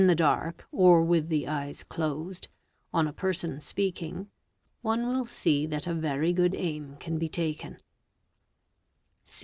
SHEL' 0.01 0.09
he 0.09 0.15
dark, 0.15 0.67
or 0.71 1.03
with 1.03 1.29
the 1.29 1.47
eyes 1.47 1.83
closed, 1.83 2.47
on 2.91 3.07
a 3.07 3.13
person 3.13 3.59
speaking, 3.61 4.31
one 4.81 5.05
will 5.05 5.27
see 5.27 5.67
that 5.67 5.85
a 5.85 5.93
very 5.93 6.33
good 6.33 6.55
aim 6.57 6.95
can 6.99 7.19
be 7.19 7.29
taken. 7.29 7.77